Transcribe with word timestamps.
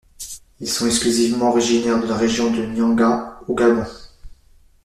Ils 0.59 0.67
sont 0.67 0.87
exclusivement 0.87 1.49
originaires 1.49 2.01
de 2.01 2.07
la 2.07 2.15
région 2.17 2.49
de 2.49 2.63
la 2.63 2.67
Nyanga 2.67 3.39
au 3.47 3.53
Gabon. 3.53 3.85